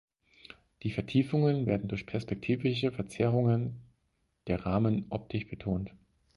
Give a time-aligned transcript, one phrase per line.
[0.81, 3.81] Die Vertiefungen werden durch perspektivische Verzerrungen
[4.47, 5.91] der Rahmen optisch betont.